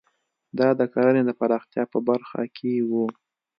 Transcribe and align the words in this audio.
دا 0.57 0.69
د 0.79 0.81
کرنې 0.93 1.21
د 1.25 1.31
پراختیا 1.39 1.83
په 1.93 1.99
برخه 2.09 2.41
کې 2.57 2.71
وو. 2.89 3.05